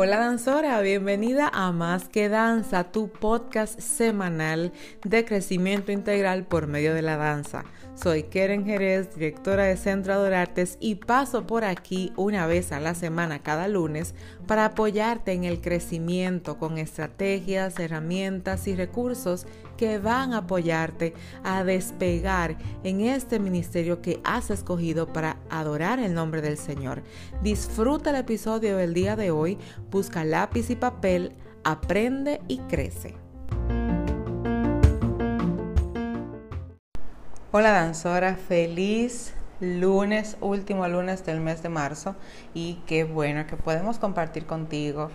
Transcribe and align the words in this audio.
Hola 0.00 0.18
danzora, 0.18 0.80
bienvenida 0.82 1.50
a 1.52 1.72
Más 1.72 2.08
que 2.08 2.28
Danza, 2.28 2.84
tu 2.84 3.10
podcast 3.10 3.80
semanal 3.80 4.72
de 5.02 5.24
crecimiento 5.24 5.90
integral 5.90 6.44
por 6.44 6.66
medio 6.66 6.94
de 6.94 7.02
la 7.02 7.16
danza. 7.16 7.64
Soy 7.94 8.24
Keren 8.24 8.64
Jerez, 8.64 9.12
directora 9.16 9.64
de 9.64 9.76
Centro 9.76 10.12
Adorartes 10.12 10.76
y 10.80 10.96
paso 10.96 11.48
por 11.48 11.64
aquí 11.64 12.12
una 12.16 12.46
vez 12.46 12.70
a 12.70 12.78
la 12.78 12.94
semana 12.94 13.42
cada 13.42 13.66
lunes 13.66 14.14
para 14.46 14.66
apoyarte 14.66 15.32
en 15.32 15.42
el 15.44 15.60
crecimiento 15.60 16.58
con 16.58 16.78
estrategias, 16.78 17.78
herramientas 17.80 18.68
y 18.68 18.76
recursos 18.76 19.46
que 19.78 19.98
van 19.98 20.34
a 20.34 20.38
apoyarte 20.38 21.14
a 21.42 21.64
despegar 21.64 22.58
en 22.84 23.00
este 23.00 23.38
ministerio 23.38 24.02
que 24.02 24.20
has 24.24 24.50
escogido 24.50 25.10
para 25.10 25.38
adorar 25.48 26.00
el 26.00 26.12
nombre 26.12 26.42
del 26.42 26.58
Señor. 26.58 27.02
Disfruta 27.42 28.10
el 28.10 28.16
episodio 28.16 28.76
del 28.76 28.92
día 28.92 29.16
de 29.16 29.30
hoy, 29.30 29.56
busca 29.90 30.24
lápiz 30.24 30.68
y 30.68 30.76
papel, 30.76 31.32
aprende 31.64 32.42
y 32.48 32.58
crece. 32.58 33.14
Hola 37.52 37.70
danzora, 37.70 38.34
feliz 38.34 39.32
lunes, 39.60 40.36
último 40.40 40.86
lunes 40.86 41.24
del 41.24 41.40
mes 41.40 41.62
de 41.62 41.68
marzo 41.68 42.14
y 42.52 42.82
qué 42.86 43.04
bueno 43.04 43.46
que 43.46 43.56
podemos 43.56 43.98
compartir 43.98 44.44
contigo 44.44 45.10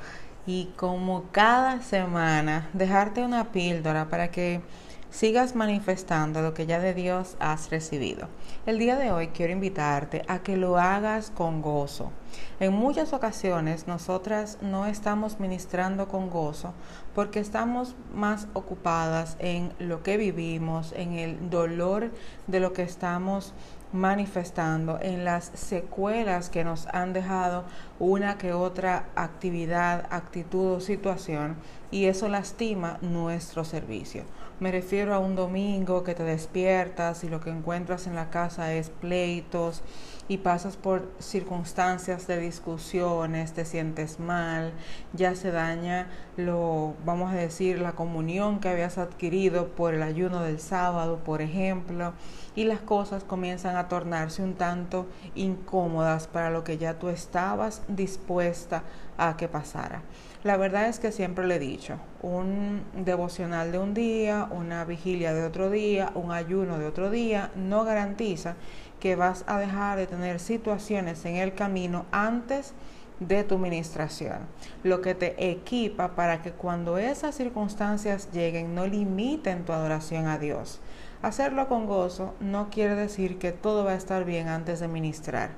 y 0.46 0.66
como 0.76 1.26
cada 1.32 1.82
semana 1.82 2.70
dejarte 2.74 3.24
una 3.24 3.52
píldora 3.52 4.10
para 4.10 4.30
que 4.32 4.62
sigas 5.10 5.56
manifestando 5.56 6.42
lo 6.42 6.54
que 6.54 6.66
ya 6.66 6.80
de 6.80 6.94
Dios 6.94 7.38
has 7.40 7.70
recibido. 7.70 8.28
El 8.66 8.80
día 8.80 8.98
de 8.98 9.12
hoy 9.12 9.28
quiero 9.28 9.54
invitarte 9.54 10.24
a 10.28 10.40
que 10.40 10.58
lo 10.58 10.78
hagas 10.78 11.32
con 11.32 11.62
gozo. 11.62 12.12
En 12.60 12.74
muchas 12.74 13.14
ocasiones 13.14 13.88
nosotras 13.88 14.58
no 14.62 14.86
estamos 14.86 15.40
ministrando 15.40 16.08
con 16.08 16.30
gozo 16.30 16.74
porque 17.16 17.40
estamos 17.40 17.96
más 18.14 18.48
ocupadas 18.54 19.36
en 19.40 19.74
lo 19.80 20.04
que 20.04 20.18
vivimos, 20.18 20.94
en 20.96 21.14
el 21.14 21.50
dolor 21.50 22.12
de 22.48 22.60
lo 22.60 22.74
que 22.74 22.84
estamos 22.84 23.54
manifestando 23.94 24.98
en 25.02 25.24
las 25.24 25.52
secuelas 25.54 26.50
que 26.50 26.64
nos 26.64 26.88
han 26.88 27.14
dejado 27.14 27.64
una 28.00 28.38
que 28.40 28.52
otra 28.52 29.06
actividad, 29.16 30.08
actitud 30.10 30.74
o 30.74 30.80
situación 30.80 31.56
y 31.92 32.06
eso 32.06 32.28
lastima 32.28 32.98
nuestro 33.02 33.64
servicio. 33.64 34.24
Me 34.60 34.72
refiero 34.72 35.14
a 35.14 35.20
un 35.20 35.36
domingo 35.36 36.04
que 36.04 36.16
te 36.16 36.24
despiertas 36.24 37.24
y 37.24 37.30
lo 37.30 37.40
que 37.40 37.52
encuentras 37.52 38.08
en 38.08 38.16
la 38.16 38.32
casa 38.32 38.74
es 38.74 38.90
pleitos 38.90 39.84
y 40.28 40.38
pasas 40.38 40.78
por 40.78 41.12
circunstancias 41.20 42.28
de 42.28 42.40
discusiones, 42.40 43.54
te 43.54 43.66
sientes 43.66 44.20
mal, 44.20 44.72
ya 45.14 45.36
se 45.36 45.52
daña 45.52 46.08
lo, 46.38 46.94
vamos 47.06 47.34
a 47.34 47.36
decir, 47.36 47.80
la 47.80 47.92
comunión 47.92 48.60
que 48.60 48.70
habías 48.70 48.98
adquirido 48.98 49.68
por 49.68 49.94
el 49.94 50.02
ayuno 50.02 50.42
del 50.42 50.60
sábado, 50.60 51.20
por 51.24 51.42
ejemplo, 51.42 52.14
y 52.56 52.64
las 52.64 52.80
cosas 52.80 53.24
comienzan 53.24 53.76
a 53.76 53.88
tornarse 53.88 54.44
un 54.44 54.56
tanto 54.56 55.08
incómodas 55.36 56.28
para 56.28 56.50
lo 56.50 56.64
que 56.64 56.78
ya 56.78 57.00
tú 57.00 57.10
estabas 57.10 57.82
dispuesta 57.88 58.84
a 59.18 59.38
que 59.38 59.48
pasara. 59.48 60.02
La 60.44 60.58
verdad 60.58 60.88
es 60.90 61.00
que 61.00 61.14
siempre 61.14 61.48
le 61.48 61.56
he 61.56 61.60
dicho, 61.60 61.98
un 62.22 62.84
devocional 62.94 63.72
de 63.72 63.80
un 63.80 63.94
día, 63.94 64.50
una 64.52 64.84
vigilia 64.84 65.34
de 65.34 65.46
otro 65.46 65.70
día, 65.70 66.12
un 66.16 66.32
ayuno 66.34 66.78
de 66.78 66.86
otro 66.86 67.10
día, 67.10 67.52
no 67.56 67.86
garantiza 67.86 68.56
que 69.04 69.18
vas 69.18 69.44
a 69.48 69.60
dejar 69.60 69.98
de 69.98 70.08
tener 70.08 70.40
situaciones 70.40 71.26
en 71.26 71.36
el 71.36 71.54
camino 71.56 72.06
antes 72.14 72.74
de 73.20 73.44
tu 73.44 73.58
ministración, 73.58 74.48
lo 74.82 75.02
que 75.02 75.14
te 75.14 75.52
equipa 75.52 76.16
para 76.16 76.42
que 76.42 76.54
cuando 76.54 76.98
esas 76.98 77.36
circunstancias 77.36 78.30
lleguen 78.32 78.74
no 78.74 78.88
limiten 78.88 79.66
tu 79.66 79.74
adoración 79.74 80.28
a 80.28 80.38
Dios. 80.38 80.80
Hacerlo 81.22 81.68
con 81.68 81.86
gozo 81.86 82.34
no 82.40 82.70
quiere 82.70 82.96
decir 82.96 83.40
que 83.40 83.52
todo 83.52 83.84
va 83.84 83.92
a 83.92 83.96
estar 83.96 84.24
bien 84.24 84.48
antes 84.48 84.80
de 84.80 84.88
ministrar, 84.88 85.50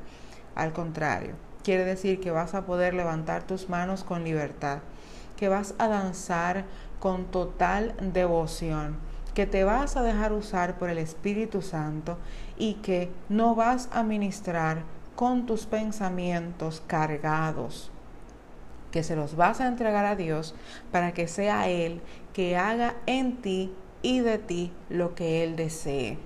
al 0.56 0.74
contrario, 0.74 1.36
quiere 1.64 1.86
decir 1.86 2.19
que 2.19 2.31
vas 2.31 2.56
a 2.56 2.66
poder 2.66 2.96
levantar 2.96 3.44
tus 3.44 3.69
manos 3.69 4.03
con 4.03 4.24
libertad, 4.24 4.80
que 5.38 5.50
vas 5.50 5.75
a 5.78 5.88
danzar 5.88 6.66
con 7.00 7.25
total 7.25 7.94
devoción, 8.12 8.98
que 9.35 9.46
te 9.46 9.66
vas 9.66 9.97
a 9.97 10.01
dejar 10.01 10.31
usar 10.31 10.79
por 10.79 10.90
el 10.90 10.97
Espíritu 10.97 11.62
Santo 11.62 12.18
y 12.57 12.75
que 12.75 13.12
no 13.28 13.53
vas 13.53 13.90
a 13.91 14.01
ministrar 14.01 14.84
con 15.16 15.46
tus 15.46 15.66
pensamientos 15.66 16.81
cargados, 16.88 17.91
que 18.91 19.03
se 19.03 19.18
los 19.18 19.35
vas 19.35 19.59
a 19.59 19.68
entregar 19.68 20.06
a 20.06 20.16
Dios 20.16 20.56
para 20.91 21.13
que 21.13 21.28
sea 21.28 21.68
Él 21.68 22.01
que 22.34 22.57
haga 22.57 22.95
en 23.06 23.41
ti 23.41 23.74
y 24.01 24.22
de 24.22 24.38
ti 24.38 24.72
lo 24.90 25.16
que 25.16 25.44
Él 25.44 25.57
desee. 25.57 26.18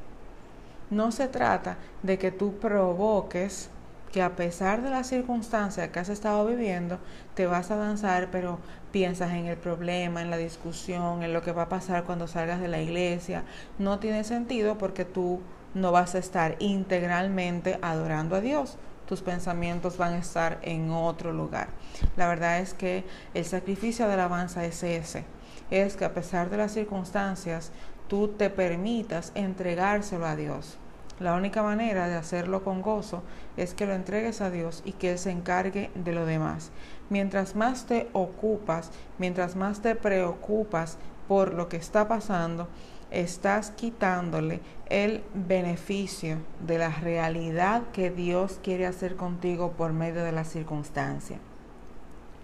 No 0.92 1.12
se 1.12 1.28
trata 1.28 1.78
de 2.04 2.20
que 2.20 2.32
tú 2.32 2.60
provoques 2.60 3.70
que 4.12 4.22
a 4.22 4.36
pesar 4.36 4.82
de 4.82 4.90
las 4.90 5.08
circunstancias 5.08 5.90
que 5.90 6.00
has 6.00 6.10
estado 6.10 6.46
viviendo, 6.46 7.00
te 7.36 7.46
vas 7.46 7.72
a 7.72 7.76
danzar, 7.76 8.30
pero 8.32 8.60
piensas 8.92 9.32
en 9.32 9.46
el 9.46 9.58
problema, 9.58 10.22
en 10.22 10.32
la 10.32 10.38
discusión, 10.38 11.24
en 11.24 11.34
lo 11.34 11.42
que 11.42 11.52
va 11.52 11.64
a 11.64 11.70
pasar 11.70 12.04
cuando 12.04 12.28
salgas 12.28 12.60
de 12.60 12.68
la 12.68 12.82
iglesia. 12.82 13.44
No 13.78 14.00
tiene 14.00 14.24
sentido 14.24 14.78
porque 14.78 15.06
tú 15.06 15.42
no 15.74 15.92
vas 15.92 16.16
a 16.16 16.20
estar 16.20 16.56
integralmente 16.60 17.78
adorando 17.82 18.36
a 18.36 18.42
Dios. 18.42 18.78
Tus 19.08 19.22
pensamientos 19.22 19.98
van 19.98 20.14
a 20.14 20.20
estar 20.20 20.60
en 20.64 20.92
otro 20.92 21.32
lugar. 21.32 21.70
La 22.16 22.28
verdad 22.28 22.60
es 22.60 22.74
que 22.74 23.06
el 23.34 23.46
sacrificio 23.46 24.08
de 24.08 24.14
alabanza 24.14 24.66
es 24.66 24.82
ese. 24.84 25.24
Es 25.72 25.96
que 25.96 26.06
a 26.06 26.14
pesar 26.14 26.50
de 26.50 26.58
las 26.58 26.74
circunstancias, 26.74 27.72
tú 28.08 28.30
te 28.30 28.50
permitas 28.50 29.32
entregárselo 29.36 30.26
a 30.26 30.36
Dios 30.36 30.78
la 31.20 31.34
única 31.34 31.62
manera 31.64 32.08
de 32.08 32.16
hacerlo 32.16 32.64
con 32.64 32.82
gozo 32.82 33.24
es 33.58 33.74
que 33.74 33.86
lo 33.86 33.94
entregues 33.94 34.40
a 34.40 34.50
Dios 34.50 34.82
y 34.86 34.94
que 34.94 35.12
Él 35.12 35.20
se 35.20 35.32
encargue 35.32 35.92
de 35.94 36.14
lo 36.14 36.26
demás. 36.26 36.72
Mientras 37.10 37.56
más 37.56 37.86
te 37.86 38.10
ocupas, 38.14 38.92
mientras 39.18 39.56
más 39.58 39.82
te 39.82 39.96
preocupas 39.96 40.98
por 41.28 41.54
lo 41.54 41.68
que 41.68 41.78
está 41.78 42.08
pasando, 42.08 42.70
estás 43.12 43.72
quitándole 43.72 44.62
el 44.88 45.24
beneficio 45.34 46.38
de 46.66 46.78
la 46.78 46.90
realidad 46.90 47.84
que 47.92 48.12
Dios 48.12 48.60
quiere 48.64 48.86
hacer 48.86 49.18
contigo 49.18 49.72
por 49.74 49.92
medio 49.92 50.24
de 50.24 50.32
la 50.32 50.46
circunstancia. 50.46 51.38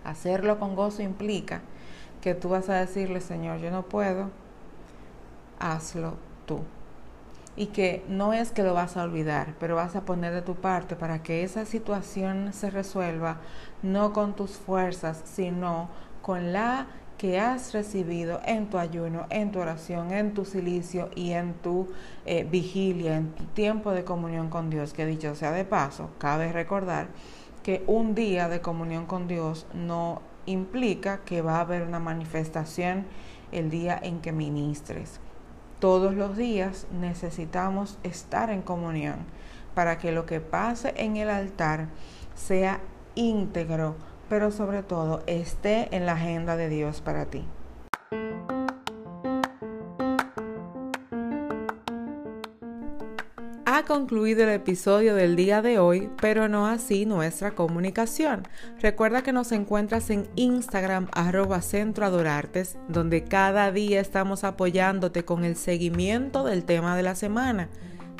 Hacerlo 0.03 0.59
con 0.59 0.75
gozo 0.75 1.01
implica 1.01 1.61
que 2.21 2.35
tú 2.35 2.49
vas 2.49 2.67
a 2.69 2.75
decirle, 2.75 3.21
Señor, 3.21 3.59
yo 3.59 3.71
no 3.71 3.83
puedo, 3.83 4.31
hazlo 5.59 6.15
tú 6.45 6.61
y 7.55 7.67
que 7.67 8.03
no 8.09 8.33
es 8.33 8.51
que 8.51 8.63
lo 8.63 8.73
vas 8.73 8.97
a 8.97 9.03
olvidar, 9.03 9.55
pero 9.59 9.75
vas 9.75 9.95
a 9.95 10.01
poner 10.01 10.33
de 10.33 10.41
tu 10.41 10.55
parte 10.55 10.95
para 10.95 11.23
que 11.23 11.43
esa 11.43 11.65
situación 11.65 12.51
se 12.53 12.69
resuelva 12.69 13.37
no 13.81 14.13
con 14.13 14.35
tus 14.35 14.51
fuerzas, 14.51 15.21
sino 15.25 15.89
con 16.21 16.51
la 16.51 16.87
que 17.17 17.39
has 17.39 17.73
recibido 17.73 18.41
en 18.45 18.69
tu 18.69 18.77
ayuno, 18.77 19.25
en 19.29 19.51
tu 19.51 19.59
oración, 19.59 20.11
en 20.11 20.33
tu 20.33 20.43
silicio 20.43 21.09
y 21.15 21.31
en 21.31 21.53
tu 21.53 21.87
eh, 22.25 22.45
vigilia, 22.49 23.15
en 23.15 23.31
tu 23.31 23.45
tiempo 23.45 23.91
de 23.91 24.03
comunión 24.03 24.49
con 24.49 24.69
Dios, 24.69 24.93
que 24.93 25.05
dicho 25.05 25.33
sea 25.35 25.51
de 25.51 25.63
paso, 25.63 26.09
cabe 26.17 26.51
recordar 26.51 27.07
que 27.63 27.83
un 27.87 28.15
día 28.15 28.49
de 28.49 28.59
comunión 28.59 29.05
con 29.05 29.27
Dios 29.27 29.65
no 29.73 30.21
implica 30.45 31.19
que 31.23 31.41
va 31.41 31.57
a 31.57 31.61
haber 31.61 31.83
una 31.83 31.99
manifestación 31.99 33.05
el 33.51 33.69
día 33.69 33.97
en 34.01 34.19
que 34.19 34.33
ministres 34.33 35.21
todos 35.85 36.15
los 36.15 36.35
días 36.35 36.87
necesitamos 36.99 37.99
estar 38.01 38.49
en 38.49 38.63
comunión 38.63 39.17
para 39.75 39.99
que 39.99 40.11
lo 40.11 40.25
que 40.25 40.41
pase 40.41 40.95
en 40.97 41.15
el 41.15 41.29
altar 41.29 41.89
sea 42.33 42.79
íntegro, 43.13 43.95
pero 44.27 44.49
sobre 44.49 44.81
todo 44.81 45.21
esté 45.27 45.95
en 45.95 46.07
la 46.07 46.13
agenda 46.13 46.57
de 46.57 46.69
Dios 46.69 47.01
para 47.01 47.25
ti. 47.25 47.45
Concluido 53.85 54.43
el 54.43 54.49
episodio 54.49 55.15
del 55.15 55.35
día 55.35 55.61
de 55.61 55.79
hoy, 55.79 56.09
pero 56.19 56.49
no 56.49 56.67
así 56.67 57.05
nuestra 57.05 57.51
comunicación. 57.51 58.47
Recuerda 58.81 59.21
que 59.21 59.31
nos 59.31 59.51
encuentras 59.51 60.09
en 60.09 60.27
Instagram 60.35 61.07
arroba 61.13 61.61
Centro 61.61 62.05
Adorartes, 62.05 62.77
donde 62.87 63.23
cada 63.23 63.71
día 63.71 64.01
estamos 64.01 64.43
apoyándote 64.43 65.23
con 65.23 65.45
el 65.45 65.55
seguimiento 65.55 66.43
del 66.43 66.65
tema 66.65 66.97
de 66.97 67.03
la 67.03 67.15
semana. 67.15 67.69